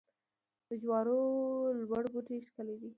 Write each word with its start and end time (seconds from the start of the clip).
د 0.67 0.69
جوارو 0.81 1.19
لوړ 1.81 2.03
بوټي 2.13 2.37
ښکلي 2.47 2.75
دي. 2.81 2.89